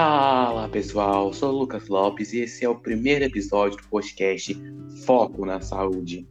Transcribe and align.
Fala 0.00 0.68
pessoal, 0.68 1.32
sou 1.32 1.52
o 1.52 1.58
Lucas 1.58 1.88
Lopes 1.88 2.32
e 2.32 2.38
esse 2.42 2.64
é 2.64 2.68
o 2.68 2.76
primeiro 2.76 3.24
episódio 3.24 3.78
do 3.78 3.88
podcast 3.88 4.56
Foco 5.04 5.44
na 5.44 5.60
Saúde. 5.60 6.24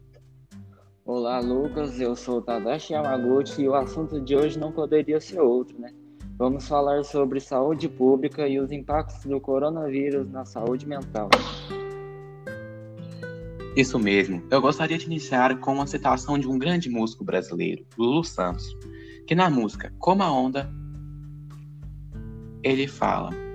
Olá 1.04 1.42
Lucas, 1.42 2.00
eu 2.00 2.16
sou 2.16 2.42
Tadashi 2.42 2.94
Yamaguchi 2.94 3.64
e 3.64 3.68
o 3.68 3.76
assunto 3.76 4.22
de 4.22 4.38
hoje 4.38 4.58
não 4.58 4.72
poderia 4.72 5.20
ser 5.20 5.42
outro, 5.42 5.78
né? 5.78 5.94
Vamos 6.38 6.66
falar 6.66 7.04
sobre 7.04 7.42
saúde 7.42 7.90
pública 7.90 8.48
e 8.48 8.58
os 8.58 8.72
impactos 8.72 9.26
do 9.26 9.38
coronavírus 9.42 10.32
na 10.32 10.46
saúde 10.46 10.88
mental. 10.88 11.30
Isso 13.76 14.00
mesmo, 14.00 14.42
eu 14.50 14.62
gostaria 14.62 14.98
de 14.98 15.08
iniciar 15.08 15.60
com 15.60 15.74
uma 15.74 15.88
citação 15.88 16.40
de 16.40 16.48
um 16.48 16.58
grande 16.58 16.90
músico 16.90 17.26
brasileiro, 17.26 17.86
Lulu 17.98 18.24
Santos, 18.24 18.78
que 19.28 19.36
na 19.36 19.50
música 19.50 19.94
Como 20.00 20.24
a 20.24 20.32
Onda, 20.32 20.72
ele 22.64 22.88
fala 22.88 23.47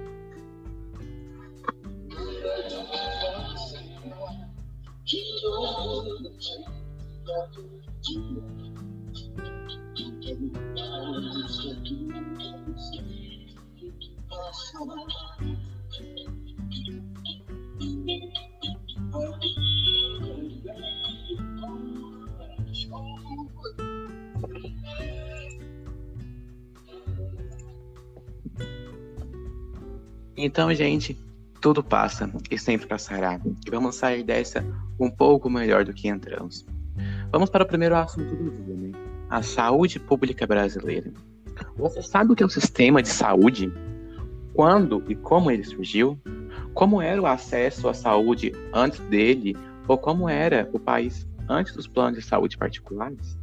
Então, 30.37 30.75
gente, 30.75 31.17
tudo 31.61 31.85
passa 31.85 32.29
e 32.51 32.59
sempre 32.59 32.87
passará. 32.87 33.41
E 33.65 33.71
vamos 33.71 33.95
sair 33.95 34.25
dessa 34.25 34.65
um 34.99 35.09
pouco 35.11 35.49
melhor 35.49 35.85
do 35.85 35.95
que 35.95 36.09
entramos. 36.09 36.67
Vamos 37.33 37.49
para 37.49 37.65
o 37.65 37.67
primeiro 37.67 37.97
assunto 37.97 38.37
do 38.37 38.51
dia, 38.51 38.77
né? 38.77 38.93
A 39.31 39.41
saúde 39.43 39.99
pública 39.99 40.47
brasileira. 40.47 41.11
Você 41.79 42.03
sabe 42.03 42.31
o 42.31 42.37
que 42.37 42.43
é 42.43 42.47
o 42.47 42.51
sistema 42.51 43.01
de 43.01 43.09
saúde? 43.09 43.73
Quando 44.53 45.03
e 45.09 45.15
como 45.15 45.51
ele 45.51 45.65
surgiu? 45.65 46.21
Como 46.75 47.01
era 47.01 47.21
o 47.23 47.27
acesso 47.27 47.89
à 47.89 47.95
saúde 47.95 48.53
antes 48.75 49.01
dele? 49.07 49.57
Ou 49.89 49.97
como 49.97 50.29
era 50.29 50.69
o 50.75 50.79
país 50.79 51.27
antes 51.49 51.75
dos 51.75 51.89
planos 51.89 52.19
de 52.19 52.25
saúde 52.25 52.59
particulares? 52.59 53.39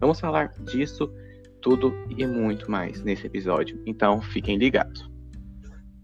Vamos 0.00 0.18
falar 0.18 0.54
disso 0.64 1.12
tudo 1.60 1.92
e 2.08 2.26
muito 2.26 2.70
mais 2.70 3.04
nesse 3.04 3.26
episódio. 3.26 3.78
Então, 3.84 4.22
fiquem 4.22 4.56
ligados. 4.56 5.09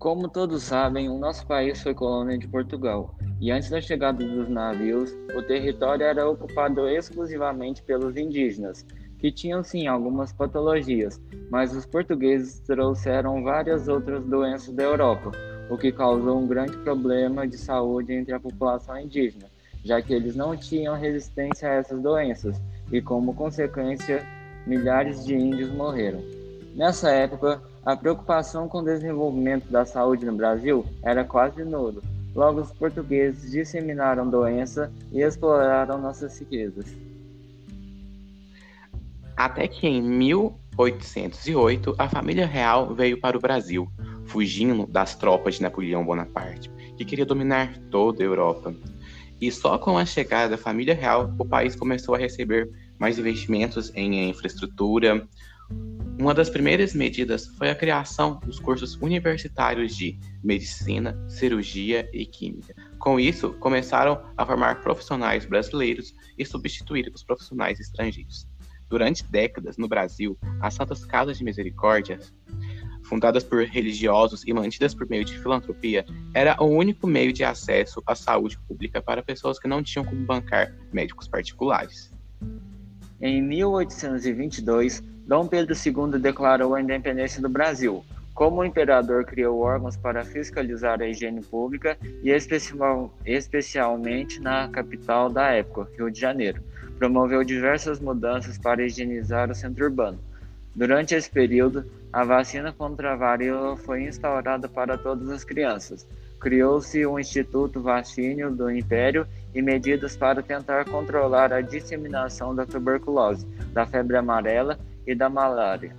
Como 0.07 0.29
todos 0.29 0.62
sabem, 0.62 1.09
o 1.09 1.19
nosso 1.19 1.45
país 1.49 1.83
foi 1.83 1.93
colônia 1.93 2.39
de 2.39 2.47
Portugal, 2.47 3.12
e 3.41 3.51
antes 3.51 3.71
da 3.71 3.81
chegada 3.81 4.25
dos 4.25 4.49
navios, 4.49 5.12
o 5.35 5.43
território 5.43 6.07
era 6.07 6.31
ocupado 6.31 6.89
exclusivamente 6.89 7.83
pelos 7.83 8.17
indígenas, 8.17 8.87
que 9.19 9.33
tinham 9.33 9.65
sim 9.65 9.89
algumas 9.89 10.33
patologias, 10.33 11.21
mas 11.51 11.75
os 11.75 11.84
portugueses 11.84 12.61
trouxeram 12.61 13.43
várias 13.43 13.89
outras 13.89 14.25
doenças 14.25 14.73
da 14.73 14.84
Europa, 14.84 15.33
o 15.69 15.77
que 15.77 15.91
causou 15.91 16.39
um 16.39 16.47
grande 16.47 16.77
problema 16.84 17.45
de 17.45 17.59
saúde 17.59 18.12
entre 18.12 18.33
a 18.33 18.39
população 18.39 18.97
indígena, 19.01 19.47
já 19.84 20.01
que 20.01 20.15
eles 20.15 20.37
não 20.37 20.57
tinham 20.57 20.95
resistência 20.95 21.69
a 21.69 21.75
essas 21.75 22.01
doenças, 22.01 22.62
e 22.93 23.03
como 23.03 23.34
consequência, 23.34 24.25
milhares 24.69 25.25
de 25.25 25.34
índios 25.34 25.73
morreram. 25.73 26.23
Nessa 26.77 27.11
época, 27.11 27.61
a 27.87 27.97
preocupação 27.97 28.69
com 28.69 28.79
o 28.79 28.85
desenvolvimento 28.85 29.71
da 29.71 29.87
saúde 29.87 30.27
no 30.27 30.35
Brasil 30.35 30.85
era 31.05 31.23
quase 31.23 31.63
nula. 31.65 32.03
Logo, 32.35 32.61
os 32.61 32.73
portugueses 32.73 33.53
disseminaram 33.53 34.29
doença 34.29 34.93
e 35.13 35.23
exploraram 35.23 35.97
nossas 35.97 36.37
riquezas. 36.37 36.93
Até 39.37 39.69
que 39.69 39.87
em 39.87 40.03
1808 40.03 41.95
a 41.97 42.09
família 42.09 42.45
real 42.45 42.93
veio 42.93 43.21
para 43.21 43.37
o 43.39 43.41
Brasil, 43.41 43.87
fugindo 44.25 44.85
das 44.89 45.15
tropas 45.15 45.55
de 45.55 45.63
Napoleão 45.63 46.05
Bonaparte, 46.05 46.69
que 46.97 47.05
queria 47.05 47.25
dominar 47.25 47.79
toda 47.89 48.21
a 48.21 48.27
Europa. 48.27 48.75
E 49.41 49.49
só 49.53 49.79
com 49.79 49.97
a 49.97 50.05
chegada 50.05 50.57
da 50.57 50.59
família 50.59 50.95
real, 50.95 51.33
o 51.39 51.45
país 51.45 51.77
começou 51.77 52.17
a 52.17 52.19
receber 52.19 52.69
mais 52.99 53.17
investimentos 53.17 53.93
em 53.95 54.29
infraestrutura, 54.29 55.25
uma 56.19 56.32
das 56.32 56.49
primeiras 56.49 56.94
medidas 56.94 57.47
foi 57.47 57.69
a 57.69 57.75
criação 57.75 58.41
dos 58.44 58.59
cursos 58.59 58.94
universitários 58.97 59.94
de 59.94 60.19
medicina, 60.43 61.16
cirurgia 61.28 62.09
e 62.12 62.25
química. 62.25 62.75
Com 62.99 63.21
isso, 63.21 63.53
começaram 63.54 64.22
a 64.37 64.47
formar 64.47 64.81
profissionais 64.81 65.44
brasileiros 65.44 66.15
e 66.38 66.44
substituir 66.44 67.12
os 67.15 67.22
profissionais 67.22 67.78
estrangeiros. 67.81 68.49
Durante 68.88 69.25
décadas, 69.25 69.76
no 69.76 69.88
Brasil, 69.88 70.38
as 70.60 70.72
Santas 70.75 71.05
Casas 71.05 71.37
de 71.37 71.44
Misericórdia, 71.44 72.19
fundadas 73.05 73.44
por 73.44 73.62
religiosos 73.65 74.43
e 74.47 74.55
mantidas 74.55 74.94
por 74.94 75.09
meio 75.09 75.25
de 75.25 75.38
filantropia, 75.38 76.06
era 76.32 76.56
o 76.62 76.66
único 76.66 77.06
meio 77.06 77.32
de 77.32 77.44
acesso 77.44 78.03
à 78.06 78.15
saúde 78.15 78.59
pública 78.66 79.03
para 79.03 79.22
pessoas 79.22 79.59
que 79.59 79.69
não 79.69 79.82
tinham 79.82 80.05
como 80.05 80.25
bancar 80.25 80.75
médicos 80.93 81.28
particulares. 81.28 82.10
Em 83.21 83.43
1822, 83.43 85.03
Dom 85.26 85.48
Pedro 85.48 85.75
II 85.75 86.20
declarou 86.20 86.72
a 86.72 86.81
independência 86.81 87.42
do 87.42 87.48
Brasil. 87.48 88.04
Como 88.32 88.60
o 88.60 88.64
imperador 88.64 89.25
criou 89.25 89.59
órgãos 89.59 89.97
para 89.97 90.25
fiscalizar 90.25 91.03
a 91.03 91.09
higiene 91.09 91.42
pública 91.42 91.98
e 92.22 92.31
especial, 92.31 93.12
especialmente 93.25 94.41
na 94.41 94.69
capital 94.69 95.28
da 95.28 95.50
época, 95.50 95.91
Rio 95.97 96.12
de 96.12 96.20
Janeiro, 96.20 96.62
promoveu 96.97 97.42
diversas 97.42 97.98
mudanças 97.98 98.56
para 98.56 98.84
higienizar 98.84 99.50
o 99.50 99.54
centro 99.54 99.87
urbano. 99.87 100.20
Durante 100.76 101.16
esse 101.16 101.28
período, 101.28 101.84
a 102.12 102.22
vacina 102.22 102.72
contra 102.72 103.12
a 103.12 103.16
varíola 103.16 103.76
foi 103.76 104.04
instaurada 104.04 104.69
para 104.69 104.97
todas 104.97 105.28
as 105.31 105.43
crianças. 105.43 106.06
Criou-se 106.38 107.04
o 107.04 107.19
Instituto 107.19 107.81
Vacínio 107.81 108.48
do 108.53 108.70
Império 108.70 109.26
e 109.53 109.60
medidas 109.60 110.16
para 110.16 110.41
tentar 110.41 110.84
controlar 110.84 111.53
a 111.53 111.60
disseminação 111.60 112.54
da 112.54 112.64
tuberculose, 112.64 113.44
da 113.72 113.84
febre 113.84 114.16
amarela 114.16 114.78
e 115.06 115.15
da 115.15 115.28
malária. 115.28 115.94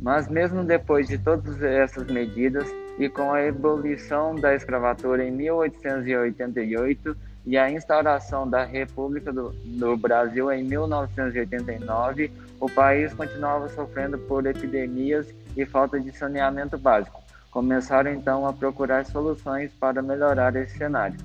Mas 0.00 0.28
mesmo 0.28 0.64
depois 0.64 1.08
de 1.08 1.18
todas 1.18 1.62
essas 1.62 2.06
medidas 2.06 2.68
e 2.98 3.08
com 3.08 3.32
a 3.32 3.48
abolição 3.48 4.34
da 4.34 4.54
escravatura 4.54 5.24
em 5.24 5.30
1888 5.30 7.16
e 7.46 7.58
a 7.58 7.70
instauração 7.70 8.48
da 8.48 8.64
República 8.64 9.32
do, 9.32 9.50
do 9.50 9.96
Brasil 9.96 10.50
em 10.52 10.64
1989, 10.64 12.30
o 12.60 12.70
país 12.70 13.12
continuava 13.12 13.68
sofrendo 13.68 14.18
por 14.18 14.46
epidemias 14.46 15.26
e 15.56 15.66
falta 15.66 16.00
de 16.00 16.16
saneamento 16.16 16.78
básico. 16.78 17.22
Começaram 17.50 18.12
então 18.12 18.46
a 18.46 18.52
procurar 18.52 19.04
soluções 19.04 19.70
para 19.78 20.02
melhorar 20.02 20.56
esse 20.56 20.76
cenário. 20.76 21.16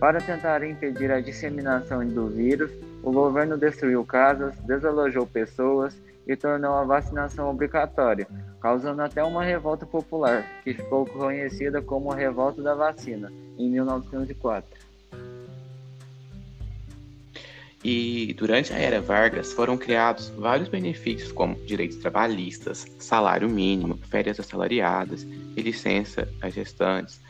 Para 0.00 0.20
tentar 0.20 0.62
impedir 0.64 1.10
a 1.12 1.20
disseminação 1.20 2.06
do 2.06 2.26
vírus, 2.28 2.70
o 3.02 3.12
governo 3.12 3.56
destruiu 3.56 4.04
casas, 4.04 4.56
desalojou 4.60 5.26
pessoas 5.26 5.96
e 6.26 6.34
tornou 6.36 6.74
a 6.74 6.84
vacinação 6.84 7.48
obrigatória, 7.48 8.26
causando 8.60 9.00
até 9.02 9.22
uma 9.22 9.44
revolta 9.44 9.86
popular, 9.86 10.44
que 10.64 10.74
ficou 10.74 11.06
conhecida 11.06 11.80
como 11.80 12.10
a 12.10 12.16
Revolta 12.16 12.60
da 12.62 12.74
Vacina, 12.74 13.32
em 13.56 13.70
1904. 13.70 14.86
E 17.84 18.34
durante 18.36 18.72
a 18.72 18.78
era 18.78 19.00
Vargas 19.00 19.52
foram 19.52 19.78
criados 19.78 20.30
vários 20.30 20.68
benefícios 20.68 21.30
como 21.30 21.54
direitos 21.66 21.98
trabalhistas, 21.98 22.84
salário 22.98 23.48
mínimo, 23.48 23.96
férias 24.10 24.40
assalariadas 24.40 25.22
e 25.22 25.62
licença 25.62 26.28
às 26.42 26.52
gestantes, 26.52 27.20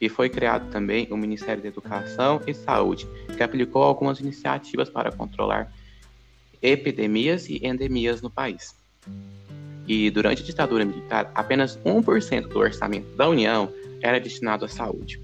e 0.00 0.08
foi 0.08 0.28
criado 0.28 0.70
também 0.70 1.08
o 1.10 1.16
Ministério 1.16 1.62
da 1.62 1.68
Educação 1.68 2.40
e 2.46 2.54
Saúde, 2.54 3.06
que 3.36 3.42
aplicou 3.42 3.82
algumas 3.82 4.20
iniciativas 4.20 4.88
para 4.88 5.10
controlar 5.10 5.72
epidemias 6.62 7.48
e 7.48 7.64
endemias 7.66 8.22
no 8.22 8.30
país. 8.30 8.74
E 9.86 10.10
durante 10.10 10.42
a 10.42 10.46
ditadura 10.46 10.84
militar, 10.84 11.30
apenas 11.34 11.78
1% 11.78 12.48
do 12.48 12.58
orçamento 12.58 13.16
da 13.16 13.28
União 13.28 13.72
era 14.00 14.20
destinado 14.20 14.64
à 14.64 14.68
saúde. 14.68 15.20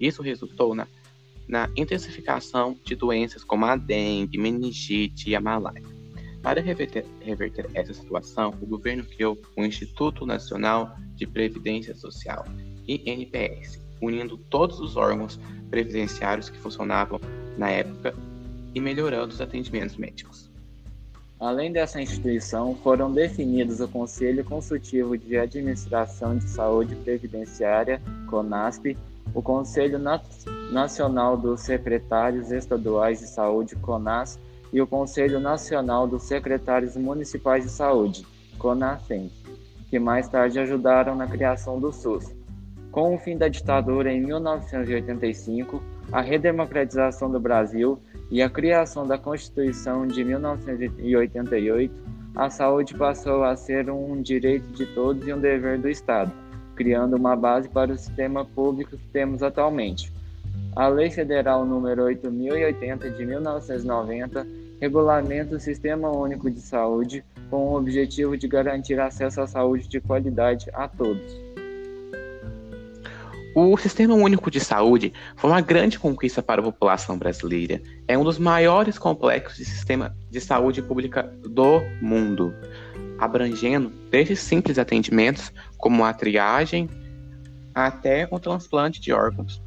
Isso 0.00 0.22
resultou 0.22 0.74
na, 0.74 0.86
na 1.46 1.70
intensificação 1.76 2.76
de 2.84 2.94
doenças 2.94 3.44
como 3.44 3.66
a 3.66 3.76
dengue, 3.76 4.38
meningite 4.38 5.30
e 5.30 5.36
a 5.36 5.40
malária. 5.40 5.82
Para 6.42 6.60
reverter, 6.60 7.04
reverter 7.20 7.68
essa 7.74 7.92
situação, 7.92 8.54
o 8.60 8.66
governo 8.66 9.04
criou 9.04 9.38
o 9.54 9.64
Instituto 9.64 10.24
Nacional 10.24 10.96
de 11.14 11.26
Previdência 11.26 11.94
Social, 11.94 12.46
INPS, 12.88 13.78
unindo 14.00 14.36
todos 14.36 14.80
os 14.80 14.96
órgãos 14.96 15.38
previdenciários 15.70 16.48
que 16.48 16.58
funcionavam 16.58 17.20
na 17.56 17.70
época 17.70 18.14
e 18.74 18.80
melhorando 18.80 19.32
os 19.32 19.40
atendimentos 19.40 19.96
médicos. 19.96 20.50
Além 21.38 21.72
dessa 21.72 22.00
instituição, 22.00 22.74
foram 22.82 23.10
definidos 23.10 23.80
o 23.80 23.88
Conselho 23.88 24.44
Consultivo 24.44 25.16
de 25.16 25.38
Administração 25.38 26.36
de 26.36 26.44
Saúde 26.44 26.94
Previdenciária, 26.96 28.00
CONASP, 28.28 28.96
o 29.34 29.40
Conselho 29.40 29.98
Nacional 30.70 31.36
dos 31.38 31.60
Secretários 31.60 32.50
Estaduais 32.50 33.20
de 33.20 33.26
Saúde, 33.26 33.74
CONAS, 33.76 34.38
e 34.72 34.80
o 34.82 34.86
Conselho 34.86 35.40
Nacional 35.40 36.06
dos 36.06 36.24
Secretários 36.24 36.94
Municipais 36.96 37.64
de 37.64 37.70
Saúde, 37.70 38.26
CONASEM, 38.58 39.30
que 39.88 39.98
mais 39.98 40.28
tarde 40.28 40.58
ajudaram 40.58 41.16
na 41.16 41.26
criação 41.26 41.80
do 41.80 41.90
SUS. 41.90 42.39
Com 42.90 43.14
o 43.14 43.18
fim 43.18 43.36
da 43.36 43.46
ditadura 43.46 44.12
em 44.12 44.20
1985, 44.20 45.80
a 46.10 46.20
redemocratização 46.20 47.30
do 47.30 47.38
Brasil 47.38 48.00
e 48.30 48.42
a 48.42 48.50
criação 48.50 49.06
da 49.06 49.16
Constituição 49.16 50.06
de 50.06 50.24
1988, 50.24 51.94
a 52.34 52.50
saúde 52.50 52.94
passou 52.94 53.44
a 53.44 53.54
ser 53.56 53.88
um 53.90 54.20
direito 54.20 54.66
de 54.72 54.86
todos 54.86 55.26
e 55.26 55.32
um 55.32 55.38
dever 55.38 55.78
do 55.78 55.88
Estado, 55.88 56.32
criando 56.74 57.16
uma 57.16 57.36
base 57.36 57.68
para 57.68 57.92
o 57.92 57.98
sistema 57.98 58.44
público 58.44 58.96
que 58.96 59.08
temos 59.08 59.42
atualmente. 59.42 60.12
A 60.74 60.88
Lei 60.88 61.10
Federal 61.10 61.64
número 61.64 62.04
8080 62.04 63.10
de 63.10 63.26
1990 63.26 64.46
regulamenta 64.80 65.56
o 65.56 65.60
Sistema 65.60 66.10
Único 66.10 66.50
de 66.50 66.60
Saúde 66.60 67.24
com 67.50 67.68
o 67.68 67.76
objetivo 67.76 68.36
de 68.36 68.48
garantir 68.48 68.98
acesso 68.98 69.40
à 69.40 69.46
saúde 69.46 69.88
de 69.88 70.00
qualidade 70.00 70.70
a 70.72 70.88
todos. 70.88 71.49
O 73.52 73.76
Sistema 73.76 74.14
Único 74.14 74.48
de 74.48 74.60
Saúde 74.60 75.12
foi 75.34 75.50
uma 75.50 75.60
grande 75.60 75.98
conquista 75.98 76.40
para 76.40 76.60
a 76.60 76.64
população 76.64 77.18
brasileira. 77.18 77.82
É 78.06 78.16
um 78.16 78.22
dos 78.22 78.38
maiores 78.38 78.96
complexos 78.96 79.58
de 79.58 79.64
sistema 79.64 80.16
de 80.30 80.40
saúde 80.40 80.80
pública 80.80 81.24
do 81.42 81.80
mundo, 82.00 82.54
abrangendo 83.18 83.92
desde 84.08 84.36
simples 84.36 84.78
atendimentos, 84.78 85.52
como 85.78 86.04
a 86.04 86.12
triagem, 86.12 86.88
até 87.74 88.28
o 88.30 88.38
transplante 88.38 89.00
de 89.00 89.12
órgãos, 89.12 89.60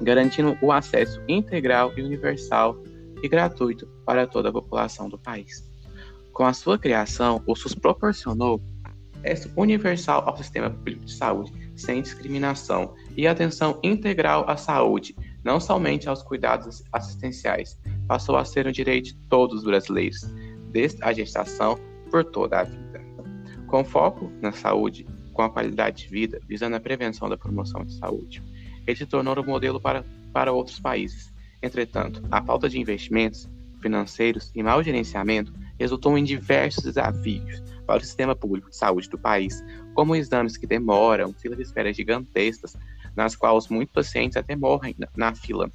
garantindo 0.00 0.58
o 0.60 0.72
acesso 0.72 1.22
integral 1.28 1.92
e 1.96 2.02
universal 2.02 2.76
e 3.22 3.28
gratuito 3.28 3.86
para 4.04 4.26
toda 4.26 4.48
a 4.48 4.52
população 4.52 5.08
do 5.08 5.16
país. 5.16 5.64
Com 6.32 6.44
a 6.44 6.52
sua 6.52 6.76
criação, 6.76 7.40
o 7.46 7.54
SUS 7.54 7.74
proporcionou 7.74 8.60
acesso 9.22 9.50
universal 9.56 10.24
ao 10.26 10.36
sistema 10.36 10.70
público 10.70 11.04
de 11.04 11.12
saúde, 11.12 11.52
sem 11.80 12.02
discriminação, 12.02 12.94
e 13.16 13.26
atenção 13.26 13.78
integral 13.82 14.44
à 14.48 14.56
saúde, 14.56 15.16
não 15.44 15.58
somente 15.58 16.08
aos 16.08 16.22
cuidados 16.22 16.82
assistenciais, 16.92 17.78
passou 18.06 18.36
a 18.36 18.44
ser 18.44 18.66
um 18.66 18.72
direito 18.72 19.06
de 19.06 19.14
todos 19.28 19.58
os 19.58 19.64
brasileiros, 19.64 20.22
desde 20.70 21.02
a 21.02 21.12
gestação 21.12 21.78
por 22.10 22.24
toda 22.24 22.60
a 22.60 22.64
vida. 22.64 23.00
Com 23.66 23.84
foco 23.84 24.30
na 24.40 24.52
saúde, 24.52 25.06
com 25.32 25.42
a 25.42 25.50
qualidade 25.50 26.04
de 26.04 26.08
vida, 26.10 26.40
visando 26.46 26.76
a 26.76 26.80
prevenção 26.80 27.28
da 27.28 27.38
promoção 27.38 27.84
de 27.84 27.94
saúde, 27.94 28.42
ele 28.86 28.96
se 28.96 29.06
tornou 29.06 29.38
um 29.38 29.46
modelo 29.46 29.80
para, 29.80 30.04
para 30.32 30.52
outros 30.52 30.78
países. 30.78 31.32
Entretanto, 31.62 32.22
a 32.30 32.42
falta 32.42 32.68
de 32.68 32.80
investimentos 32.80 33.48
financeiros 33.80 34.50
e 34.54 34.62
mau 34.62 34.82
gerenciamento 34.82 35.52
resultou 35.78 36.16
em 36.18 36.24
diversos 36.24 36.84
desafios 36.84 37.62
para 37.90 38.02
o 38.04 38.06
sistema 38.06 38.36
público 38.36 38.70
de 38.70 38.76
saúde 38.76 39.10
do 39.10 39.18
país, 39.18 39.64
como 39.94 40.14
exames 40.14 40.56
que 40.56 40.64
demoram, 40.64 41.32
filas 41.32 41.58
de 41.58 41.64
espera 41.64 41.92
gigantescas, 41.92 42.76
nas 43.16 43.34
quais 43.34 43.66
muitos 43.66 43.92
pacientes 43.92 44.36
até 44.36 44.54
morrem 44.54 44.94
na 45.16 45.34
fila, 45.34 45.68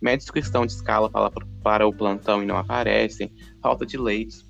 médicos 0.00 0.30
que 0.30 0.38
estão 0.38 0.64
de 0.64 0.70
escala 0.70 1.10
para, 1.10 1.28
para 1.64 1.84
o 1.84 1.92
plantão 1.92 2.40
e 2.40 2.46
não 2.46 2.56
aparecem, 2.56 3.32
falta 3.60 3.84
de 3.84 3.98
leitos. 3.98 4.46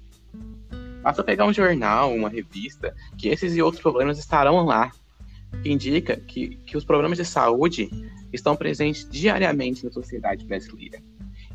Basta 1.02 1.24
pegar 1.24 1.46
um 1.46 1.54
jornal, 1.54 2.12
uma 2.12 2.28
revista, 2.28 2.94
que 3.16 3.28
esses 3.28 3.56
e 3.56 3.62
outros 3.62 3.80
problemas 3.80 4.18
estarão 4.18 4.62
lá, 4.66 4.92
que 5.62 5.70
indica 5.70 6.16
que, 6.16 6.56
que 6.66 6.76
os 6.76 6.84
problemas 6.84 7.16
de 7.16 7.24
saúde 7.24 7.88
estão 8.30 8.54
presentes 8.54 9.08
diariamente 9.08 9.86
na 9.86 9.90
sociedade 9.90 10.44
brasileira. 10.44 11.02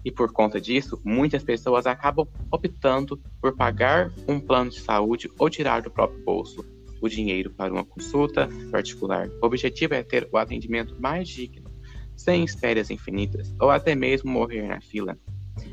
E 0.03 0.11
por 0.11 0.31
conta 0.31 0.59
disso, 0.59 0.99
muitas 1.03 1.43
pessoas 1.43 1.85
acabam 1.85 2.27
optando 2.51 3.21
por 3.39 3.55
pagar 3.55 4.11
um 4.27 4.39
plano 4.39 4.71
de 4.71 4.79
saúde 4.79 5.29
ou 5.37 5.49
tirar 5.49 5.81
do 5.81 5.91
próprio 5.91 6.23
bolso 6.23 6.65
o 7.01 7.09
dinheiro 7.09 7.51
para 7.51 7.73
uma 7.73 7.83
consulta 7.83 8.47
particular. 8.71 9.29
O 9.41 9.45
objetivo 9.45 9.95
é 9.95 10.03
ter 10.03 10.29
o 10.31 10.37
atendimento 10.37 10.95
mais 10.99 11.27
digno, 11.27 11.69
sem 12.15 12.43
esperas 12.43 12.91
infinitas 12.91 13.53
ou 13.59 13.69
até 13.69 13.95
mesmo 13.95 14.31
morrer 14.31 14.67
na 14.67 14.79
fila. 14.79 15.17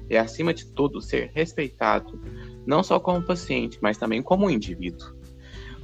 E 0.09 0.17
acima 0.17 0.55
de 0.55 0.67
tudo, 0.67 1.03
ser 1.03 1.31
respeitado, 1.35 2.21
não 2.67 2.83
só 2.83 2.99
como 2.99 3.23
paciente, 3.23 3.79
mas 3.81 3.99
também 3.99 4.23
como 4.23 4.51
indivíduo. 4.51 5.17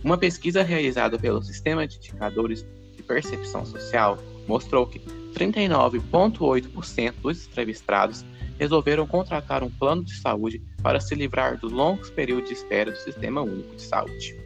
Uma 0.02 0.18
pesquisa 0.18 0.62
realizada 0.62 1.18
pelo 1.18 1.42
Sistema 1.42 1.86
de 1.86 1.96
Indicadores 1.96 2.66
de 2.96 3.02
Percepção 3.02 3.64
Social 3.64 4.18
mostrou 4.46 4.86
que 4.86 4.98
39,8% 4.98 7.14
dos 7.20 7.46
entrevistados 7.46 8.24
resolveram 8.58 9.06
contratar 9.06 9.62
um 9.62 9.70
plano 9.70 10.04
de 10.04 10.14
saúde 10.20 10.62
para 10.82 11.00
se 11.00 11.14
livrar 11.14 11.58
dos 11.58 11.72
longos 11.72 12.10
períodos 12.10 12.48
de 12.48 12.54
espera 12.54 12.90
do 12.90 12.98
Sistema 12.98 13.42
Único 13.42 13.74
de 13.76 13.82
Saúde. 13.82 14.36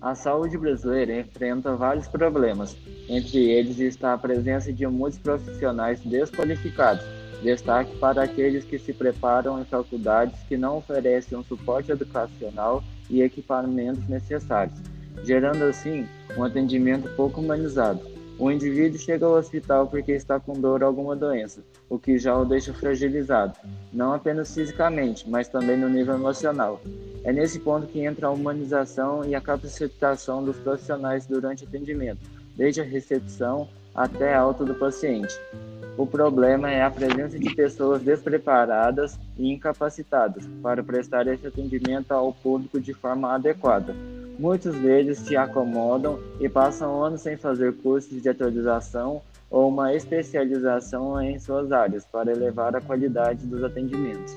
A 0.00 0.14
saúde 0.14 0.56
brasileira 0.56 1.20
enfrenta 1.20 1.76
vários 1.76 2.08
problemas, 2.08 2.74
entre 3.06 3.50
eles 3.50 3.78
está 3.78 4.14
a 4.14 4.18
presença 4.18 4.72
de 4.72 4.86
muitos 4.86 5.18
profissionais 5.18 6.00
desqualificados, 6.00 7.04
destaque 7.42 7.94
para 7.98 8.22
aqueles 8.22 8.64
que 8.64 8.78
se 8.78 8.94
preparam 8.94 9.60
em 9.60 9.64
faculdades 9.64 10.40
que 10.48 10.56
não 10.56 10.78
oferecem 10.78 11.36
um 11.36 11.44
suporte 11.44 11.92
educacional 11.92 12.82
e 13.10 13.20
equipamentos 13.20 14.08
necessários, 14.08 14.78
gerando 15.22 15.64
assim 15.64 16.06
um 16.34 16.44
atendimento 16.44 17.08
pouco 17.14 17.40
humanizado. 17.40 18.00
O 18.40 18.50
indivíduo 18.50 18.98
chega 18.98 19.26
ao 19.26 19.34
hospital 19.34 19.86
porque 19.86 20.12
está 20.12 20.40
com 20.40 20.54
dor 20.54 20.80
ou 20.82 20.88
alguma 20.88 21.14
doença, 21.14 21.60
o 21.90 21.98
que 21.98 22.16
já 22.16 22.34
o 22.34 22.46
deixa 22.46 22.72
fragilizado, 22.72 23.52
não 23.92 24.14
apenas 24.14 24.54
fisicamente, 24.54 25.28
mas 25.28 25.46
também 25.46 25.76
no 25.76 25.90
nível 25.90 26.14
emocional. 26.14 26.80
É 27.22 27.34
nesse 27.34 27.60
ponto 27.60 27.86
que 27.86 28.00
entra 28.00 28.28
a 28.28 28.30
humanização 28.30 29.26
e 29.26 29.34
a 29.34 29.42
capacitação 29.42 30.42
dos 30.42 30.56
profissionais 30.56 31.26
durante 31.26 31.64
o 31.64 31.68
atendimento, 31.68 32.22
desde 32.56 32.80
a 32.80 32.84
recepção 32.84 33.68
até 33.94 34.32
a 34.32 34.40
alta 34.40 34.64
do 34.64 34.74
paciente. 34.74 35.38
O 35.98 36.06
problema 36.06 36.70
é 36.70 36.82
a 36.82 36.90
presença 36.90 37.38
de 37.38 37.54
pessoas 37.54 38.00
despreparadas 38.00 39.18
e 39.36 39.52
incapacitadas 39.52 40.48
para 40.62 40.82
prestar 40.82 41.26
esse 41.26 41.46
atendimento 41.46 42.12
ao 42.12 42.32
público 42.32 42.80
de 42.80 42.94
forma 42.94 43.34
adequada. 43.34 43.94
Muitos 44.40 44.74
deles 44.76 45.18
se 45.18 45.36
acomodam 45.36 46.18
e 46.40 46.48
passam 46.48 47.04
anos 47.04 47.20
sem 47.20 47.36
fazer 47.36 47.76
cursos 47.76 48.22
de 48.22 48.26
atualização 48.26 49.20
ou 49.50 49.68
uma 49.68 49.94
especialização 49.94 51.20
em 51.20 51.38
suas 51.38 51.70
áreas 51.70 52.06
para 52.06 52.32
elevar 52.32 52.74
a 52.74 52.80
qualidade 52.80 53.44
dos 53.44 53.62
atendimentos. 53.62 54.34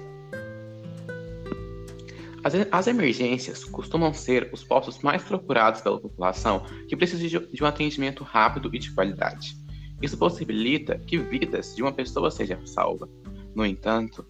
As, 2.43 2.53
as, 2.69 2.87
emergências 2.87 3.63
costumam 3.63 4.13
ser 4.13 4.49
os 4.51 4.61
postos 4.61 4.99
mais 4.99 5.23
procurados 5.23 5.79
pela 5.79 5.97
população 5.97 6.65
que 6.89 6.97
precisa 6.97 7.25
de, 7.25 7.39
de 7.39 7.63
um 7.63 7.65
atendimento 7.65 8.25
rápido 8.25 8.69
e 8.75 8.79
de 8.79 8.91
qualidade. 8.91 9.55
Isso 10.01 10.17
possibilita 10.17 10.99
que 10.99 11.17
vidas 11.17 11.73
de 11.73 11.81
uma 11.81 11.93
pessoa 11.93 12.29
sejam 12.29 12.65
salvas. 12.67 13.09
No 13.55 13.65
entanto, 13.65 14.25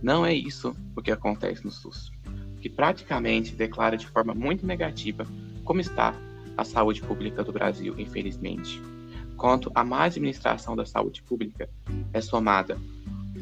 não 0.00 0.24
é 0.24 0.32
isso 0.32 0.72
o 0.96 1.02
que 1.02 1.10
acontece 1.10 1.64
no 1.64 1.70
SUS, 1.72 2.12
que 2.60 2.68
praticamente 2.68 3.54
declara 3.54 3.96
de 3.96 4.06
forma 4.06 4.34
muito 4.34 4.66
negativa 4.66 5.26
como 5.64 5.80
está 5.80 6.14
a 6.56 6.64
saúde 6.64 7.00
pública 7.02 7.42
do 7.42 7.52
Brasil, 7.52 7.94
infelizmente. 7.98 8.80
Quanto 9.36 9.70
a 9.74 9.82
má 9.82 10.04
administração 10.04 10.76
da 10.76 10.84
saúde 10.84 11.22
pública 11.22 11.68
é 12.12 12.20
somada 12.20 12.78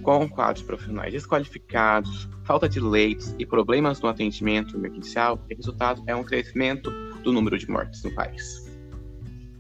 com 0.02 0.28
quadros 0.28 0.64
profissionais 0.64 1.12
desqualificados, 1.12 2.28
falta 2.44 2.68
de 2.68 2.80
leitos 2.80 3.34
e 3.38 3.44
problemas 3.44 4.00
no 4.00 4.08
atendimento 4.08 4.76
emergencial, 4.76 5.36
o 5.36 5.54
resultado 5.54 6.02
é 6.06 6.14
um 6.14 6.22
crescimento 6.22 6.90
do 7.22 7.32
número 7.32 7.58
de 7.58 7.68
mortes 7.68 8.02
no 8.04 8.14
país. 8.14 8.68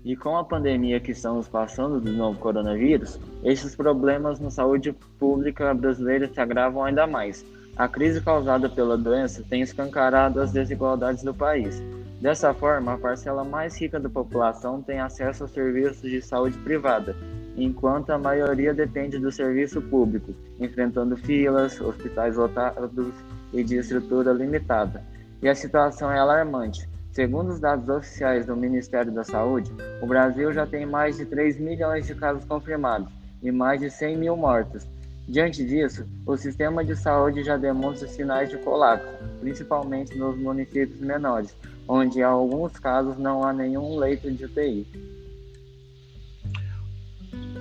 E 0.04 0.16
com 0.16 0.36
a 0.36 0.44
pandemia 0.44 1.00
que 1.00 1.10
estamos 1.10 1.48
passando 1.48 2.00
do 2.00 2.12
novo 2.12 2.38
coronavírus, 2.38 3.18
esses 3.42 3.74
problemas 3.74 4.38
na 4.40 4.50
saúde 4.50 4.92
pública 5.18 5.74
brasileira 5.74 6.32
se 6.32 6.40
agravam 6.40 6.84
ainda 6.84 7.06
mais. 7.06 7.44
A 7.78 7.86
crise 7.86 8.20
causada 8.20 8.68
pela 8.68 8.98
doença 8.98 9.44
tem 9.48 9.62
escancarado 9.62 10.40
as 10.40 10.50
desigualdades 10.52 11.22
do 11.22 11.32
país. 11.32 11.80
Dessa 12.20 12.52
forma, 12.52 12.94
a 12.94 12.98
parcela 12.98 13.44
mais 13.44 13.80
rica 13.80 14.00
da 14.00 14.10
população 14.10 14.82
tem 14.82 14.98
acesso 14.98 15.44
a 15.44 15.48
serviços 15.48 16.10
de 16.10 16.20
saúde 16.20 16.58
privada, 16.58 17.16
enquanto 17.56 18.10
a 18.10 18.18
maioria 18.18 18.74
depende 18.74 19.18
do 19.20 19.30
serviço 19.30 19.80
público, 19.80 20.34
enfrentando 20.58 21.16
filas, 21.16 21.80
hospitais 21.80 22.36
lotados 22.36 23.14
e 23.52 23.62
de 23.62 23.76
estrutura 23.76 24.32
limitada. 24.32 25.02
E 25.40 25.48
a 25.48 25.54
situação 25.54 26.10
é 26.10 26.18
alarmante 26.18 26.88
Segundo 27.18 27.50
os 27.50 27.58
dados 27.58 27.88
oficiais 27.88 28.46
do 28.46 28.54
Ministério 28.54 29.10
da 29.10 29.24
Saúde, 29.24 29.72
o 30.00 30.06
Brasil 30.06 30.52
já 30.52 30.64
tem 30.64 30.86
mais 30.86 31.16
de 31.16 31.26
3 31.26 31.58
milhões 31.58 32.06
de 32.06 32.14
casos 32.14 32.44
confirmados 32.44 33.12
e 33.42 33.50
mais 33.50 33.80
de 33.80 33.90
100 33.90 34.16
mil 34.16 34.36
mortos. 34.36 34.86
Diante 35.28 35.62
disso, 35.62 36.06
o 36.24 36.38
sistema 36.38 36.82
de 36.82 36.96
saúde 36.96 37.44
já 37.44 37.58
demonstra 37.58 38.08
sinais 38.08 38.48
de 38.48 38.56
colapso, 38.56 39.06
principalmente 39.40 40.16
nos 40.16 40.38
municípios 40.38 40.98
menores, 41.00 41.54
onde 41.86 42.20
em 42.20 42.22
alguns 42.22 42.78
casos 42.78 43.18
não 43.18 43.44
há 43.44 43.52
nenhum 43.52 43.98
leito 43.98 44.30
de 44.30 44.46
UTI. 44.46 44.86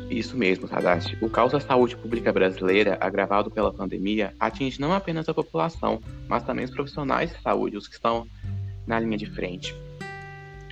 Isso 0.09 0.37
mesmo, 0.37 0.65
Tadashi. 0.65 1.17
O 1.21 1.29
caos 1.29 1.51
da 1.51 1.59
saúde 1.59 1.97
pública 1.97 2.31
brasileira, 2.31 2.97
agravado 3.01 3.51
pela 3.51 3.73
pandemia, 3.73 4.33
atinge 4.39 4.79
não 4.79 4.93
apenas 4.93 5.27
a 5.27 5.33
população, 5.33 5.99
mas 6.29 6.43
também 6.43 6.63
os 6.63 6.71
profissionais 6.71 7.31
de 7.31 7.41
saúde, 7.41 7.75
os 7.75 7.89
que 7.89 7.95
estão 7.95 8.25
na 8.87 8.97
linha 8.97 9.17
de 9.17 9.25
frente. 9.25 9.75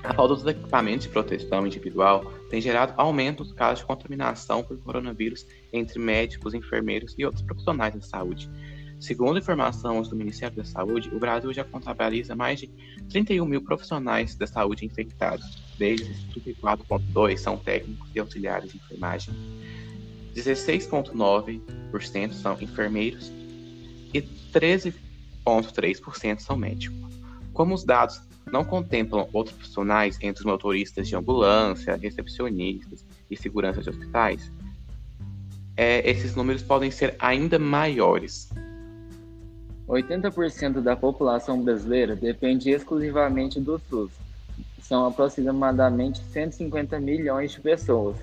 A 0.07 0.13
falta 0.13 0.35
dos 0.35 0.45
equipamentos 0.45 1.07
de 1.07 1.11
proteção 1.11 1.65
individual 1.65 2.31
tem 2.49 2.61
gerado 2.61 2.93
aumento 2.95 3.43
dos 3.43 3.51
casos 3.51 3.79
de 3.79 3.85
contaminação 3.85 4.63
por 4.63 4.77
coronavírus 4.77 5.47
entre 5.73 5.97
médicos, 5.97 6.53
enfermeiros 6.53 7.15
e 7.17 7.25
outros 7.25 7.43
profissionais 7.43 7.95
da 7.95 8.01
saúde. 8.01 8.47
Segundo 8.99 9.39
informações 9.39 10.07
do 10.07 10.15
Ministério 10.15 10.55
da 10.55 10.63
Saúde, 10.63 11.09
o 11.13 11.19
Brasil 11.19 11.51
já 11.51 11.63
contabiliza 11.63 12.35
mais 12.35 12.59
de 12.59 12.67
31 13.09 13.43
mil 13.45 13.63
profissionais 13.63 14.35
da 14.35 14.45
saúde 14.45 14.85
infectados, 14.85 15.57
desde 15.77 16.13
34,2% 16.39 17.37
são 17.37 17.57
técnicos 17.57 18.07
e 18.13 18.19
auxiliares 18.19 18.71
de 18.71 18.77
enfermagem, 18.77 19.33
16,9% 20.35 22.33
são 22.33 22.61
enfermeiros 22.61 23.31
e 24.13 24.21
13,3% 24.21 26.39
são 26.39 26.55
médicos. 26.55 27.15
Como 27.53 27.73
os 27.73 27.83
dados 27.83 28.21
não 28.51 28.63
contemplam 28.63 29.27
outros 29.33 29.55
profissionais 29.55 30.17
entre 30.21 30.41
os 30.41 30.45
motoristas 30.45 31.07
de 31.07 31.15
ambulância, 31.15 31.95
recepcionistas 31.95 33.05
e 33.29 33.35
segurança 33.35 33.81
de 33.81 33.89
hospitais, 33.89 34.51
é, 35.75 36.09
esses 36.09 36.35
números 36.35 36.61
podem 36.61 36.89
ser 36.89 37.15
ainda 37.19 37.59
maiores. 37.59 38.49
80% 39.87 40.81
da 40.81 40.95
população 40.95 41.61
brasileira 41.61 42.15
depende 42.15 42.71
exclusivamente 42.71 43.59
do 43.59 43.79
SUS. 43.89 44.11
São 44.81 45.05
aproximadamente 45.05 46.23
150 46.31 46.99
milhões 46.99 47.51
de 47.51 47.61
pessoas. 47.61 48.17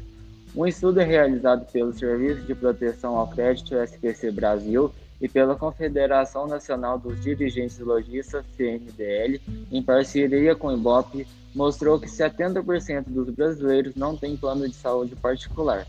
Um 0.54 0.66
estudo 0.66 1.00
realizado 1.00 1.70
pelo 1.72 1.92
Serviço 1.92 2.42
de 2.42 2.54
Proteção 2.54 3.16
ao 3.16 3.28
Crédito 3.28 3.74
SPC 3.74 4.30
Brasil 4.30 4.92
e 5.22 5.28
pela 5.28 5.54
Confederação 5.54 6.48
Nacional 6.48 6.98
dos 6.98 7.20
Dirigentes 7.20 7.78
Logistas, 7.78 8.44
CNDL, 8.56 9.40
em 9.70 9.80
parceria 9.80 10.56
com 10.56 10.66
o 10.66 10.72
IBOP, 10.72 11.24
mostrou 11.54 12.00
que 12.00 12.08
70% 12.08 13.04
dos 13.06 13.30
brasileiros 13.30 13.94
não 13.94 14.16
têm 14.16 14.36
plano 14.36 14.68
de 14.68 14.74
saúde 14.74 15.14
particular. 15.14 15.86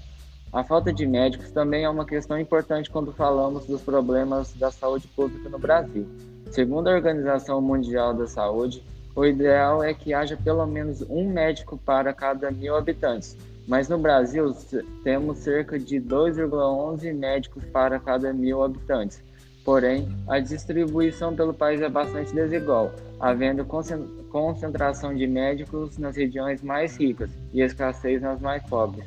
A 0.51 0.63
falta 0.63 0.93
de 0.93 1.07
médicos 1.07 1.49
também 1.49 1.83
é 1.83 1.89
uma 1.89 2.05
questão 2.05 2.39
importante 2.39 2.91
quando 2.91 3.11
falamos 3.11 3.65
dos 3.65 3.81
problemas 3.81 4.53
da 4.53 4.69
saúde 4.69 5.07
pública 5.07 5.49
no 5.49 5.57
Brasil. 5.57 6.07
Segundo 6.51 6.89
a 6.89 6.93
Organização 6.93 7.59
Mundial 7.59 8.13
da 8.13 8.27
Saúde, 8.27 8.83
o 9.15 9.25
ideal 9.25 9.83
é 9.83 9.95
que 9.95 10.13
haja 10.13 10.37
pelo 10.37 10.65
menos 10.67 11.01
um 11.09 11.27
médico 11.27 11.75
para 11.75 12.13
cada 12.13 12.51
mil 12.51 12.75
habitantes, 12.75 13.35
mas 13.67 13.87
no 13.87 13.97
Brasil 13.97 14.55
temos 15.03 15.39
cerca 15.39 15.79
de 15.79 15.99
2,11 15.99 17.13
médicos 17.13 17.63
para 17.65 17.99
cada 17.99 18.33
mil 18.33 18.63
habitantes. 18.63 19.21
Porém, 19.63 20.13
a 20.27 20.39
distribuição 20.39 21.33
pelo 21.35 21.53
país 21.53 21.81
é 21.81 21.87
bastante 21.87 22.33
desigual, 22.33 22.93
havendo 23.19 23.65
concentração 24.29 25.15
de 25.15 25.25
médicos 25.25 25.97
nas 25.97 26.17
regiões 26.17 26.61
mais 26.61 26.97
ricas 26.97 27.29
e 27.53 27.61
escassez 27.61 28.21
nas 28.21 28.41
mais 28.41 28.61
pobres. 28.63 29.05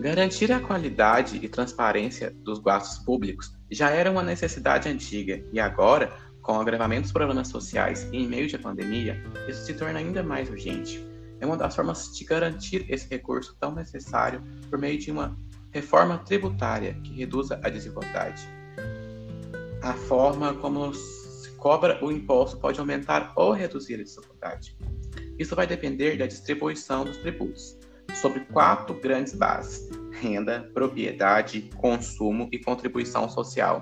Garantir 0.00 0.50
a 0.52 0.60
qualidade 0.60 1.38
e 1.42 1.48
transparência 1.48 2.32
dos 2.44 2.60
gastos 2.60 3.04
públicos 3.04 3.52
já 3.70 3.90
era 3.90 4.10
uma 4.10 4.22
necessidade 4.22 4.88
antiga 4.88 5.42
e 5.52 5.60
agora, 5.60 6.10
com 6.40 6.52
o 6.56 6.60
agravamento 6.60 7.02
dos 7.02 7.12
problemas 7.12 7.48
sociais 7.48 8.08
e 8.12 8.18
em 8.18 8.26
meio 8.26 8.48
à 8.54 8.58
pandemia, 8.58 9.20
isso 9.48 9.66
se 9.66 9.74
torna 9.74 9.98
ainda 9.98 10.22
mais 10.22 10.48
urgente 10.48 11.04
é 11.40 11.46
uma 11.46 11.56
das 11.56 11.74
formas 11.74 12.16
de 12.16 12.24
garantir 12.24 12.86
esse 12.88 13.08
recurso 13.08 13.56
tão 13.58 13.74
necessário 13.74 14.42
por 14.68 14.78
meio 14.78 14.98
de 14.98 15.10
uma 15.10 15.36
reforma 15.70 16.18
tributária 16.18 16.94
que 17.04 17.12
reduza 17.14 17.60
a 17.62 17.68
desigualdade. 17.68 18.48
A 19.82 19.92
forma 19.92 20.54
como 20.54 20.92
se 20.92 21.50
cobra 21.56 22.04
o 22.04 22.10
imposto 22.10 22.58
pode 22.58 22.80
aumentar 22.80 23.32
ou 23.36 23.52
reduzir 23.52 23.94
a 23.94 24.02
desigualdade. 24.02 24.76
Isso 25.38 25.54
vai 25.54 25.66
depender 25.66 26.16
da 26.16 26.26
distribuição 26.26 27.04
dos 27.04 27.16
tributos, 27.18 27.78
sobre 28.14 28.40
quatro 28.40 28.94
grandes 29.00 29.34
bases: 29.34 29.88
renda, 30.12 30.68
propriedade, 30.74 31.70
consumo 31.76 32.48
e 32.50 32.58
contribuição 32.58 33.28
social. 33.28 33.80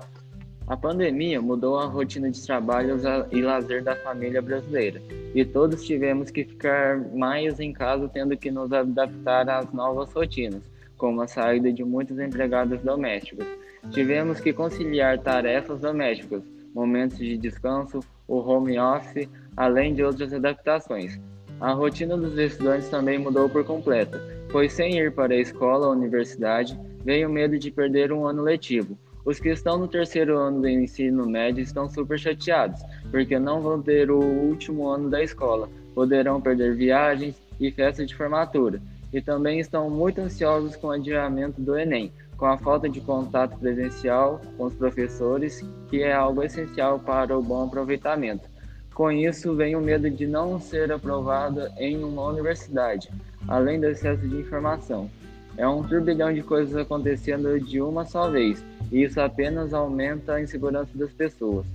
A 0.67 0.75
pandemia 0.75 1.41
mudou 1.41 1.79
a 1.79 1.85
rotina 1.85 2.29
de 2.29 2.45
trabalho 2.45 2.99
e 3.31 3.41
lazer 3.41 3.81
da 3.81 3.95
família 3.95 4.41
brasileira, 4.41 5.01
e 5.33 5.45
todos 5.45 5.85
tivemos 5.85 6.29
que 6.29 6.43
ficar 6.43 6.99
mais 7.15 7.57
em 7.61 7.71
casa, 7.71 8.09
tendo 8.09 8.35
que 8.35 8.51
nos 8.51 8.73
adaptar 8.73 9.49
às 9.49 9.71
novas 9.71 10.11
rotinas, 10.11 10.61
como 10.97 11.21
a 11.21 11.27
saída 11.27 11.71
de 11.71 11.85
muitos 11.85 12.19
empregados 12.19 12.81
domésticos. 12.81 13.45
Tivemos 13.91 14.41
que 14.41 14.51
conciliar 14.51 15.19
tarefas 15.19 15.79
domésticas, 15.79 16.43
momentos 16.75 17.17
de 17.17 17.37
descanso, 17.37 18.01
o 18.27 18.35
home 18.39 18.77
office, 18.77 19.29
além 19.55 19.95
de 19.95 20.03
outras 20.03 20.33
adaptações. 20.33 21.17
A 21.61 21.71
rotina 21.71 22.17
dos 22.17 22.37
estudantes 22.37 22.89
também 22.89 23.17
mudou 23.17 23.47
por 23.47 23.63
completo, 23.63 24.19
pois 24.51 24.73
sem 24.73 24.97
ir 24.97 25.13
para 25.13 25.33
a 25.33 25.39
escola 25.39 25.87
ou 25.87 25.93
universidade, 25.93 26.77
veio 27.05 27.29
o 27.29 27.31
medo 27.31 27.57
de 27.57 27.71
perder 27.71 28.11
um 28.11 28.27
ano 28.27 28.43
letivo 28.43 28.97
os 29.27 29.41
que 29.41 29.49
estão 29.49 29.77
no 29.77 29.89
terceiro 29.89 30.37
ano 30.37 30.61
do 30.61 30.69
ensino 30.69 31.25
médio 31.25 31.61
estão 31.61 31.89
super 31.89 32.17
chateados, 32.17 32.81
porque 33.11 33.37
não 33.37 33.61
vão 33.61 33.81
ter 33.81 34.09
o 34.09 34.17
último 34.17 34.87
ano 34.87 35.09
da 35.09 35.21
escola, 35.21 35.67
poderão 35.93 36.39
perder 36.39 36.73
viagens 36.73 37.35
e 37.59 37.69
festas 37.69 38.07
de 38.07 38.15
formatura, 38.15 38.81
e 39.11 39.21
também 39.21 39.59
estão 39.59 39.89
muito 39.89 40.21
ansiosos 40.21 40.77
com 40.77 40.87
o 40.87 40.91
adiamento 40.91 41.59
do 41.59 41.77
Enem, 41.77 42.09
com 42.37 42.45
a 42.45 42.57
falta 42.57 42.87
de 42.87 43.01
contato 43.01 43.59
presencial 43.59 44.39
com 44.55 44.63
os 44.63 44.73
professores, 44.73 45.61
que 45.89 46.03
é 46.03 46.13
algo 46.13 46.41
essencial 46.41 46.97
para 46.97 47.37
o 47.37 47.43
bom 47.43 47.65
aproveitamento. 47.65 48.47
Com 48.93 49.11
isso, 49.11 49.53
vem 49.53 49.75
o 49.75 49.81
medo 49.81 50.09
de 50.09 50.25
não 50.25 50.57
ser 50.57 50.89
aprovada 50.89 51.69
em 51.77 52.01
uma 52.01 52.23
universidade, 52.27 53.09
além 53.45 53.77
do 53.77 53.87
excesso 53.87 54.25
de 54.25 54.37
informação. 54.37 55.09
É 55.57 55.67
um 55.67 55.83
turbilhão 55.83 56.31
de 56.31 56.43
coisas 56.43 56.75
acontecendo 56.75 57.59
de 57.59 57.81
uma 57.81 58.05
só 58.05 58.29
vez, 58.29 58.63
e 58.91 59.03
isso 59.03 59.19
apenas 59.19 59.73
aumenta 59.73 60.33
a 60.33 60.41
insegurança 60.41 60.95
das 60.95 61.11
pessoas. 61.11 61.65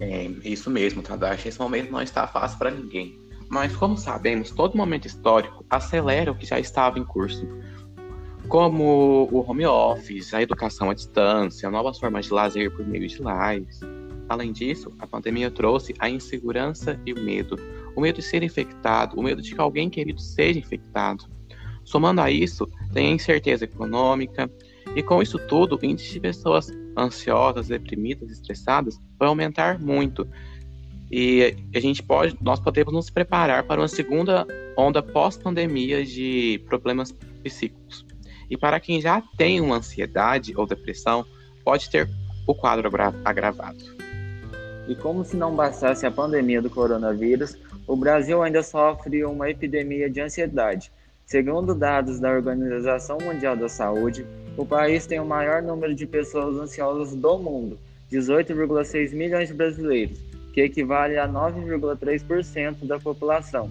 É 0.00 0.24
isso 0.44 0.70
mesmo, 0.70 1.02
Tadashi. 1.02 1.48
Esse 1.48 1.58
momento 1.58 1.90
não 1.90 2.02
está 2.02 2.26
fácil 2.26 2.58
para 2.58 2.70
ninguém. 2.70 3.18
Mas, 3.48 3.74
como 3.76 3.96
sabemos, 3.96 4.50
todo 4.50 4.76
momento 4.76 5.06
histórico 5.06 5.64
acelera 5.70 6.32
o 6.32 6.34
que 6.34 6.46
já 6.46 6.58
estava 6.58 6.98
em 6.98 7.04
curso, 7.04 7.46
como 8.48 9.28
o 9.30 9.38
home 9.48 9.66
office, 9.66 10.34
a 10.34 10.42
educação 10.42 10.90
à 10.90 10.94
distância, 10.94 11.70
novas 11.70 11.98
formas 11.98 12.26
de 12.26 12.32
lazer 12.32 12.70
por 12.74 12.86
meio 12.86 13.06
de 13.06 13.18
lives. 13.18 13.80
Além 14.28 14.52
disso, 14.52 14.92
a 14.98 15.06
pandemia 15.06 15.50
trouxe 15.50 15.94
a 15.98 16.10
insegurança 16.10 17.00
e 17.06 17.12
o 17.12 17.20
medo. 17.20 17.56
O 17.96 18.00
medo 18.00 18.16
de 18.16 18.22
ser 18.22 18.42
infectado, 18.42 19.18
o 19.18 19.22
medo 19.22 19.42
de 19.42 19.54
que 19.54 19.60
alguém 19.60 19.88
querido 19.90 20.20
seja 20.20 20.58
infectado. 20.58 21.24
Somando 21.84 22.20
a 22.20 22.30
isso, 22.30 22.68
tem 22.92 23.08
a 23.08 23.14
incerteza 23.14 23.64
econômica, 23.64 24.50
e 24.94 25.02
com 25.02 25.20
isso 25.20 25.38
tudo, 25.38 25.78
o 25.80 25.84
índice 25.84 26.12
de 26.12 26.20
pessoas 26.20 26.70
ansiosas, 26.96 27.68
deprimidas, 27.68 28.30
estressadas 28.30 28.98
vai 29.18 29.28
aumentar 29.28 29.78
muito. 29.78 30.28
E 31.10 31.54
a 31.74 31.80
gente 31.80 32.02
pode, 32.02 32.36
nós 32.40 32.58
podemos 32.58 32.92
nos 32.92 33.10
preparar 33.10 33.64
para 33.64 33.80
uma 33.80 33.88
segunda 33.88 34.46
onda 34.76 35.02
pós-pandemia 35.02 36.04
de 36.04 36.62
problemas 36.66 37.12
psíquicos. 37.42 38.04
E 38.50 38.56
para 38.56 38.80
quem 38.80 39.00
já 39.00 39.22
tem 39.36 39.60
uma 39.60 39.76
ansiedade 39.76 40.52
ou 40.56 40.66
depressão, 40.66 41.24
pode 41.64 41.90
ter 41.90 42.08
o 42.46 42.54
quadro 42.54 42.90
agravado. 43.24 43.96
E 44.88 44.94
como 44.94 45.24
se 45.24 45.36
não 45.36 45.54
bastasse 45.54 46.06
a 46.06 46.10
pandemia 46.10 46.62
do 46.62 46.70
coronavírus, 46.70 47.56
o 47.86 47.96
Brasil 47.96 48.42
ainda 48.42 48.62
sofre 48.62 49.24
uma 49.24 49.50
epidemia 49.50 50.10
de 50.10 50.20
ansiedade, 50.20 50.90
Segundo 51.26 51.74
dados 51.74 52.20
da 52.20 52.30
Organização 52.30 53.18
Mundial 53.20 53.56
da 53.56 53.68
Saúde, 53.68 54.24
o 54.56 54.64
país 54.64 55.08
tem 55.08 55.18
o 55.18 55.26
maior 55.26 55.60
número 55.60 55.92
de 55.92 56.06
pessoas 56.06 56.56
ansiosas 56.56 57.16
do 57.16 57.36
mundo, 57.36 57.76
18,6 58.12 59.12
milhões 59.12 59.48
de 59.48 59.54
brasileiros, 59.54 60.20
que 60.54 60.60
equivale 60.60 61.18
a 61.18 61.28
9,3% 61.28 62.86
da 62.86 63.00
população. 63.00 63.68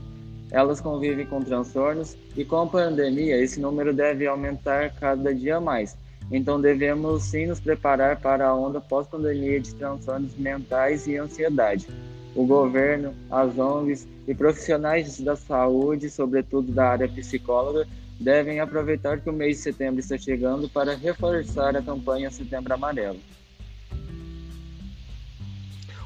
Elas 0.51 0.81
convivem 0.81 1.25
com 1.25 1.41
transtornos 1.41 2.17
e 2.35 2.43
com 2.43 2.57
a 2.57 2.67
pandemia 2.67 3.37
esse 3.37 3.57
número 3.57 3.93
deve 3.93 4.27
aumentar 4.27 4.93
cada 4.99 5.33
dia 5.33 5.61
mais. 5.61 5.97
Então 6.29 6.59
devemos 6.59 7.23
sim 7.23 7.45
nos 7.45 7.61
preparar 7.61 8.19
para 8.19 8.47
a 8.47 8.53
onda 8.53 8.81
pós-pandemia 8.81 9.61
de 9.61 9.73
transtornos 9.75 10.35
mentais 10.35 11.07
e 11.07 11.15
ansiedade. 11.15 11.87
O 12.35 12.45
governo, 12.45 13.15
as 13.31 13.57
ONGs 13.57 14.07
e 14.27 14.35
profissionais 14.35 15.19
da 15.21 15.35
saúde, 15.35 16.09
sobretudo 16.09 16.71
da 16.71 16.89
área 16.89 17.07
psicóloga, 17.07 17.87
devem 18.19 18.59
aproveitar 18.59 19.21
que 19.21 19.29
o 19.29 19.33
mês 19.33 19.57
de 19.57 19.63
setembro 19.63 19.99
está 19.99 20.17
chegando 20.17 20.69
para 20.69 20.95
reforçar 20.95 21.75
a 21.75 21.81
campanha 21.81 22.29
Setembro 22.29 22.73
Amarelo. 22.73 23.19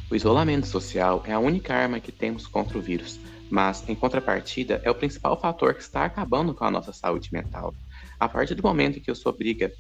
O 0.10 0.16
isolamento 0.16 0.66
social 0.66 1.24
é 1.28 1.34
a 1.34 1.40
única 1.40 1.74
arma 1.74 2.00
que 2.00 2.12
temos 2.12 2.48
contra 2.48 2.78
o 2.78 2.82
vírus, 2.82 3.20
mas, 3.50 3.88
em 3.88 3.96
contrapartida, 3.96 4.82
é 4.84 4.90
o 4.90 4.96
principal 4.96 5.40
fator 5.40 5.74
que 5.74 5.82
está 5.82 6.06
acabando 6.06 6.54
com 6.54 6.64
a 6.64 6.72
nossa 6.72 6.94
saúde 6.94 7.30
mental. 7.32 7.74
A 8.20 8.28
partir 8.28 8.56
do 8.56 8.64
momento 8.64 9.00
que 9.00 9.12
isso 9.12 9.28
obriga 9.30 9.72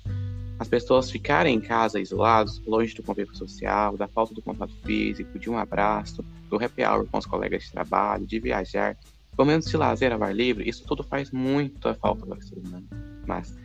as 0.60 0.68
pessoas 0.68 1.10
ficarem 1.10 1.56
em 1.56 1.62
casa 1.62 2.02
isolados, 2.02 2.62
longe 2.68 2.94
do 2.94 3.02
convívio 3.02 3.34
social, 3.34 3.96
da 3.96 4.10
falta 4.10 4.34
do 4.34 4.42
contato 4.42 4.74
físico, 4.84 5.40
de 5.40 5.50
um 5.50 5.58
abraço, 5.58 6.24
do 6.50 6.58
happy 6.58 6.84
hour 6.84 7.08
com 7.08 7.18
os 7.18 7.26
colegas 7.26 7.64
de 7.64 7.72
trabalho, 7.72 8.28
de 8.28 8.40
viajar, 8.42 8.98
momentos 9.38 9.70
de 9.70 9.78
lazer 9.78 10.12
ao 10.12 10.22
ar 10.22 10.36
livre, 10.36 10.68
isso 10.68 10.84
tudo 10.86 11.02
faz 11.02 11.32
muita 11.32 11.94
falta 11.96 12.26
para 12.26 12.38
o 12.38 12.42
ser 12.42 12.58
humano. 12.58 12.86
Mas, 13.26 13.58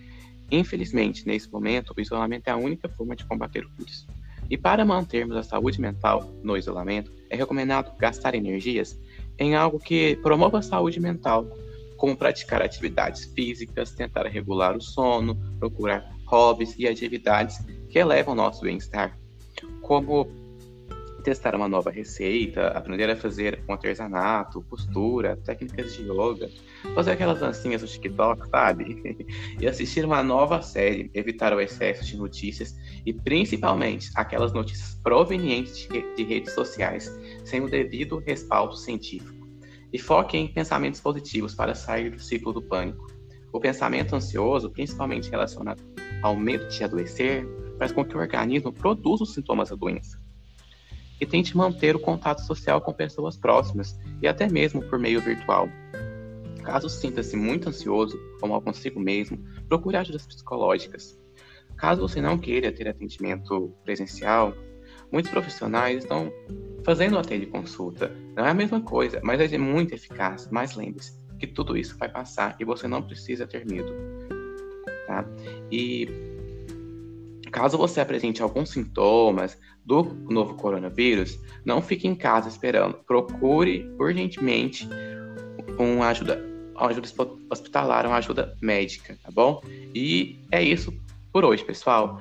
infelizmente, 0.53 1.27
nesse 1.27 1.51
momento, 1.51 1.93
o 1.97 2.01
isolamento 2.01 2.47
é 2.47 2.53
a 2.53 2.57
única 2.57 2.89
forma 2.89 3.17
de 3.17 3.25
combater 3.25 3.65
o 3.65 3.71
vírus. 3.77 4.07
E 4.49 4.57
para 4.57 4.85
mantermos 4.85 5.37
a 5.37 5.43
saúde 5.43 5.81
mental 5.81 6.33
no 6.45 6.57
isolamento, 6.57 7.11
é 7.29 7.35
recomendado 7.35 7.91
gastar 7.99 8.37
energias 8.37 8.97
em 9.37 9.57
algo 9.57 9.81
que 9.81 10.15
promova 10.23 10.59
a 10.59 10.63
saúde 10.63 11.01
mental, 11.01 11.45
como 11.97 12.17
praticar 12.17 12.63
atividades 12.63 13.25
físicas, 13.25 13.91
tentar 13.91 14.27
regular 14.27 14.77
o 14.77 14.81
sono, 14.81 15.37
procurar 15.59 16.14
hobbies 16.35 16.75
e 16.77 16.89
atividades 16.89 17.59
que 17.89 17.97
elevam 17.97 18.35
o 18.35 18.37
nosso 18.37 18.63
bem-estar, 18.63 19.17
como 19.83 20.27
testar 21.23 21.55
uma 21.55 21.69
nova 21.69 21.93
receita, 21.93 22.67
aprender 22.69 23.09
a 23.09 23.15
fazer 23.15 23.63
um 23.69 23.73
artesanato, 23.73 24.61
costura, 24.69 25.37
técnicas 25.45 25.95
de 25.95 26.03
yoga, 26.03 26.51
fazer 26.93 27.13
aquelas 27.13 27.39
dancinhas 27.39 27.83
no 27.83 27.89
TikTok, 27.89 28.49
sabe? 28.49 29.17
e 29.61 29.67
assistir 29.67 30.05
uma 30.05 30.25
nova 30.25 30.61
série, 30.61 31.09
evitar 31.15 31.55
o 31.55 31.61
excesso 31.61 32.05
de 32.05 32.17
notícias 32.17 32.75
e 33.07 33.13
principalmente 33.13 34.11
aquelas 34.17 34.53
notícias 34.53 35.01
provenientes 35.05 35.89
de, 35.89 36.17
de 36.17 36.25
redes 36.25 36.53
sociais 36.53 37.17
sem 37.45 37.61
o 37.63 37.71
devido 37.71 38.19
respaldo 38.19 38.77
científico. 38.77 39.33
E 39.93 39.99
foque 40.01 40.37
em 40.37 40.49
pensamentos 40.49 41.01
positivos 41.01 41.55
para 41.55 41.77
sair 41.77 42.11
do 42.11 42.21
ciclo 42.21 42.53
do 42.53 42.61
pânico. 42.61 43.14
O 43.55 43.61
pensamento 43.61 44.17
ansioso, 44.17 44.69
principalmente 44.69 45.31
relacionado 45.31 45.81
ao 46.21 46.35
medo 46.35 46.67
de 46.67 46.83
adoecer, 46.83 47.47
faz 47.79 47.93
com 47.93 48.05
que 48.05 48.17
o 48.17 48.19
organismo 48.19 48.73
produza 48.73 49.23
os 49.23 49.33
sintomas 49.33 49.71
da 49.71 49.77
doença. 49.77 50.21
E 51.21 51.25
tente 51.25 51.57
manter 51.57 51.95
o 51.95 52.01
contato 52.01 52.41
social 52.41 52.81
com 52.81 52.93
pessoas 52.93 53.37
próximas 53.37 53.97
e 54.21 54.27
até 54.27 54.49
mesmo 54.49 54.83
por 54.83 54.99
meio 54.99 55.21
virtual. 55.21 55.69
Caso 56.65 56.89
sinta-se 56.89 57.37
muito 57.37 57.69
ansioso 57.69 58.19
ou 58.43 58.49
mal 58.49 58.61
consigo 58.61 58.99
mesmo, 58.99 59.39
procure 59.69 59.99
ajudas 59.99 60.27
psicológicas. 60.27 61.17
Caso 61.77 62.01
você 62.01 62.21
não 62.21 62.37
queira 62.37 62.73
ter 62.73 62.89
atendimento 62.89 63.73
presencial, 63.85 64.53
muitos 65.13 65.31
profissionais 65.31 65.99
estão 65.99 66.29
fazendo 66.85 67.17
a 67.17 67.23
teleconsulta. 67.23 68.11
Não 68.35 68.45
é 68.45 68.51
a 68.51 68.55
mesma 68.55 68.81
coisa, 68.81 69.21
mas 69.23 69.41
é 69.41 69.57
muito 69.57 69.95
eficaz. 69.95 70.49
Mas 70.51 70.75
lembre-se 70.75 71.24
que 71.47 71.53
tudo 71.53 71.77
isso 71.77 71.97
vai 71.99 72.09
passar 72.09 72.57
e 72.59 72.65
você 72.65 72.87
não 72.87 73.03
precisa 73.03 73.47
ter 73.47 73.67
medo. 73.67 73.93
Tá? 75.07 75.25
E 75.71 76.09
caso 77.51 77.79
você 77.79 78.01
apresente 78.01 78.43
alguns 78.43 78.71
sintomas 78.71 79.57
do 79.85 80.03
novo 80.29 80.55
coronavírus, 80.55 81.39
não 81.65 81.81
fique 81.81 82.09
em 82.09 82.15
casa 82.15 82.49
esperando. 82.49 82.95
Procure 83.07 83.89
urgentemente 83.99 84.89
uma 85.79 86.09
ajuda, 86.09 86.45
uma 86.75 86.89
ajuda 86.89 87.09
hospitalar, 87.51 88.07
uma 88.07 88.17
ajuda 88.17 88.57
médica, 88.61 89.17
tá 89.23 89.31
bom? 89.31 89.63
E 89.95 90.39
é 90.51 90.63
isso 90.63 90.93
por 91.33 91.45
hoje, 91.45 91.65
pessoal. 91.65 92.21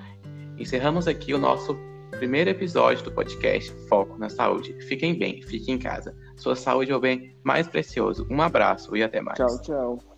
Encerramos 0.58 1.08
aqui 1.08 1.34
o 1.34 1.40
nosso 1.40 1.76
primeiro 2.24 2.52
episódio 2.52 3.04
do 3.04 3.12
podcast 3.12 3.70
Foco 3.90 4.18
na 4.18 4.30
Saúde. 4.30 4.72
Fiquem 4.88 5.14
bem, 5.14 5.42
fiquem 5.42 5.76
em 5.76 5.78
casa. 5.78 6.16
Sua 6.38 6.56
saúde 6.56 6.90
é 6.90 6.96
o 6.96 7.00
bem 7.02 7.36
mais 7.44 7.68
precioso. 7.68 8.26
Um 8.32 8.42
abraço 8.42 8.96
e 8.96 9.04
até 9.04 9.20
mais. 9.20 9.38
Tchau, 9.38 9.62
tchau. 9.62 10.13